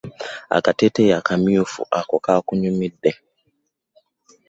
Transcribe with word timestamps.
Akateteyi 0.57 1.11
akamyufu 1.19 1.81
ako 1.99 2.15
ka 2.25 2.35
kunyumidde. 2.45 3.11